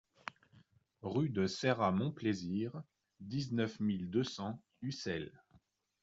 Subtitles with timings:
[1.03, 2.81] Rue de Ceyrat Montplaisir,
[3.19, 5.31] dix-neuf mille deux cents Ussel